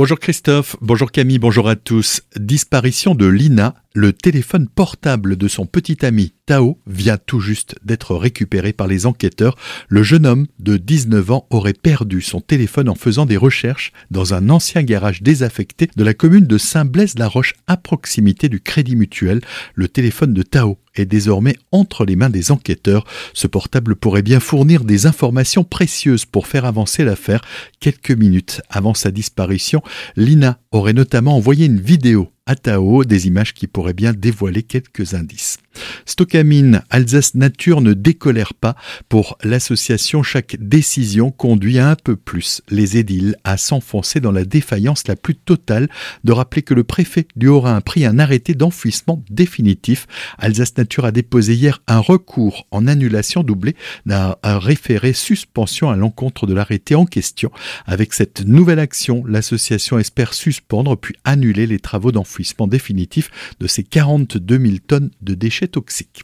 [0.00, 2.22] Bonjour Christophe, bonjour Camille, bonjour à tous.
[2.34, 8.14] Disparition de Lina, le téléphone portable de son petit ami Tao vient tout juste d'être
[8.14, 9.56] récupéré par les enquêteurs.
[9.88, 14.34] Le jeune homme de 19 ans aurait perdu son téléphone en faisant des recherches dans
[14.34, 19.40] un ancien garage désaffecté de la commune de Saint-Blaise-la-Roche à proximité du Crédit Mutuel.
[19.74, 23.04] Le téléphone de Tao est désormais entre les mains des enquêteurs.
[23.34, 27.42] Ce portable pourrait bien fournir des informations précieuses pour faire avancer l'affaire.
[27.80, 29.82] Quelques minutes avant sa disparition,
[30.16, 32.56] Lina aurait notamment envoyé une vidéo à
[33.04, 35.58] des images qui pourraient bien dévoiler quelques indices.
[36.06, 38.76] Stockamine, Alsace Nature ne décolère pas.
[39.08, 45.06] Pour l'association, chaque décision conduit un peu plus les édiles à s'enfoncer dans la défaillance
[45.08, 45.88] la plus totale
[46.24, 50.06] de rappeler que le préfet du Haut-Rhin a pris un arrêté d'enfouissement définitif.
[50.38, 56.46] Alsace Nature a déposé hier un recours en annulation doublé d'un référé suspension à l'encontre
[56.46, 57.50] de l'arrêté en question.
[57.86, 63.30] Avec cette nouvelle action, l'association espère suspendre puis annuler les travaux d'enfouissement définitif
[63.60, 66.22] de ces 42 000 tonnes de déchets toxiques.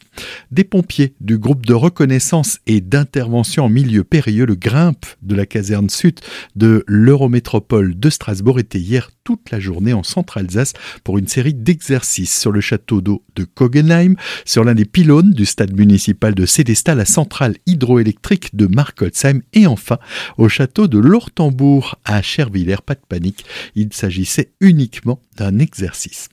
[0.51, 5.47] Des pompiers du groupe de reconnaissance et d'intervention en milieu périlleux, le Grimpe de la
[5.47, 6.21] caserne sud
[6.57, 12.39] de l'Eurométropole de Strasbourg, étaient hier toute la journée en Centre-Alsace pour une série d'exercices
[12.39, 16.95] sur le château d'eau de Kogenheim, sur l'un des pylônes du stade municipal de Célestat,
[16.95, 19.99] la centrale hydroélectrique de Markolsheim et enfin
[20.37, 22.77] au château de Lortembourg à Chervillers.
[22.84, 26.29] Pas de panique, il s'agissait uniquement d'un exercice.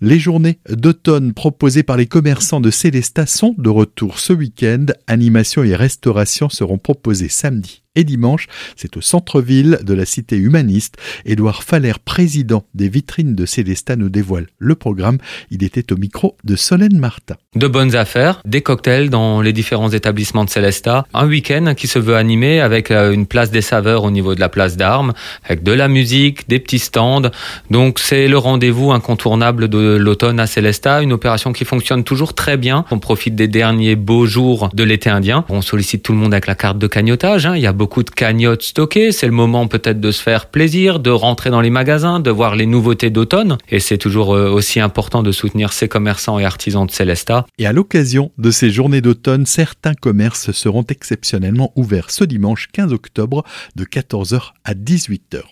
[0.00, 4.86] Les journées d'automne proposées par les commerçants de Célestat sont de retour ce week-end.
[5.06, 8.46] Animation et restauration seront proposées samedi et dimanche.
[8.76, 10.96] C'est au centre-ville de la cité humaniste.
[11.26, 15.18] Édouard Faller, président des vitrines de Célestat, nous dévoile le programme.
[15.50, 17.34] Il était au micro de Solène Martin.
[17.56, 21.04] De bonnes affaires, des cocktails dans les différents établissements de Célestat.
[21.12, 24.40] Un week-end qui se veut animé avec euh, une place des saveurs au niveau de
[24.40, 25.12] la place d'armes,
[25.44, 27.30] avec de la musique, des petits stands.
[27.70, 31.02] Donc c'est le rendez-vous incontournable de l'automne à Célestat.
[31.02, 32.84] Une opération qui fonctionne toujours très bien.
[32.92, 35.44] On profite des derniers beaux jours de l'été indien.
[35.48, 37.46] On sollicite tout le monde avec la carte de cagnotage.
[37.46, 37.56] Hein.
[37.56, 39.12] Il y a beaucoup de cagnottes stockées.
[39.12, 42.54] C'est le moment peut-être de se faire plaisir, de rentrer dans les magasins, de voir
[42.54, 43.56] les nouveautés d'automne.
[43.70, 47.46] Et c'est toujours euh, aussi important de soutenir ces commerçants et artisans de Célestat.
[47.56, 52.92] Et à l'occasion de ces journées d'automne, certains commerces seront exceptionnellement ouverts ce dimanche 15
[52.92, 53.42] octobre
[53.74, 55.44] de 14h à 18h.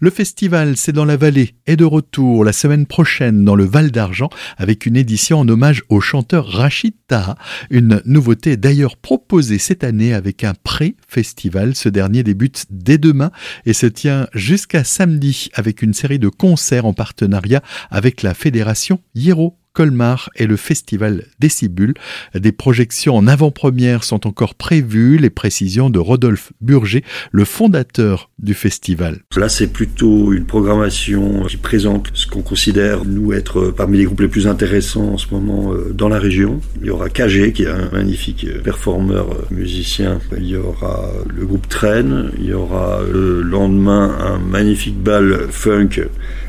[0.00, 3.90] Le festival C'est dans la vallée est de retour la semaine prochaine dans le Val
[3.90, 7.36] d'Argent avec une édition en hommage au chanteur Rachid Taha.
[7.70, 11.74] Une nouveauté d'ailleurs proposée cette année avec un pré-festival.
[11.74, 13.30] Ce dernier débute dès demain
[13.66, 19.00] et se tient jusqu'à samedi avec une série de concerts en partenariat avec la fédération
[19.14, 21.94] Hiero Colmar et le festival Décibule.
[22.34, 28.54] Des projections en avant-première sont encore prévues, les précisions de Rodolphe Burger, le fondateur du
[28.54, 29.20] festival.
[29.36, 34.22] Là, c'est plutôt une programmation qui présente ce qu'on considère, nous, être parmi les groupes
[34.22, 36.60] les plus intéressants en ce moment euh, dans la région.
[36.80, 40.18] Il y aura KG, qui est un magnifique performeur euh, musicien.
[40.36, 42.30] Il y aura le groupe Train.
[42.40, 46.00] Il y aura le lendemain un magnifique bal funk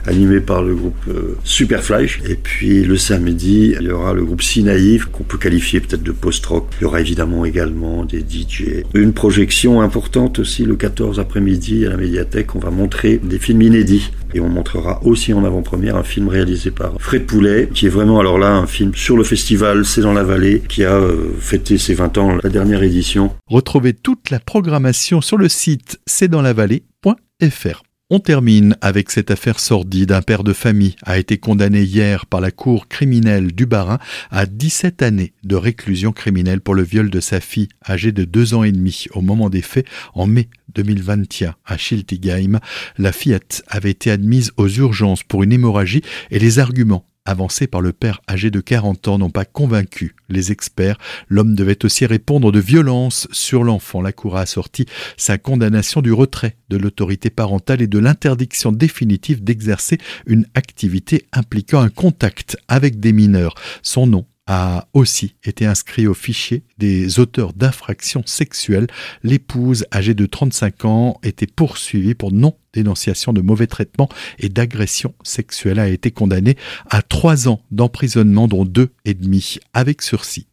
[0.08, 2.08] animé par le groupe euh, Superfly.
[2.28, 6.04] Et puis le samedi, il y aura le groupe Si Naïf, qu'on peut qualifier peut-être
[6.04, 6.68] de post-rock.
[6.80, 8.84] Il y aura évidemment également des DJ.
[8.94, 12.56] Une projection importante aussi le 14 après-midi à la médiathèque.
[12.56, 14.12] On va montrer des films inédits.
[14.34, 18.20] Et on montrera aussi en avant-première un film réalisé par Fred Poulet, qui est vraiment
[18.20, 21.80] alors là un film sur le festival C'est dans la vallée, qui a euh, fêté
[21.80, 23.32] ses 20 ans, la dernière édition.
[23.48, 27.82] Retrouvez toute la programmation sur le site c'est dans la vallée.fr.
[28.12, 30.12] On termine avec cette affaire sordide.
[30.12, 34.00] Un père de famille a été condamné hier par la cour criminelle du Barin
[34.32, 38.56] à 17 années de réclusion criminelle pour le viol de sa fille âgée de 2
[38.56, 42.60] ans et demi au moment des faits en mai 2021 à Schiltigheim.
[42.98, 47.82] La fillette avait été admise aux urgences pour une hémorragie et les arguments avancés par
[47.82, 50.98] le père âgé de 40 ans n'ont pas convaincu les experts.
[51.28, 54.02] L'homme devait aussi répondre de violence sur l'enfant.
[54.02, 54.86] La Cour a assorti
[55.18, 61.82] sa condamnation du retrait de l'autorité parentale et de l'interdiction définitive d'exercer une activité impliquant
[61.82, 63.56] un contact avec des mineurs.
[63.82, 68.88] Son nom a aussi été inscrit au fichier des auteurs d'infractions sexuelles.
[69.24, 74.10] L'épouse, âgée de 35 ans, était poursuivie pour non-dénonciation de mauvais traitements
[74.40, 76.58] et d'agression sexuelle, a été condamnée
[76.90, 80.50] à trois ans d'emprisonnement, dont deux et demi avec sursis.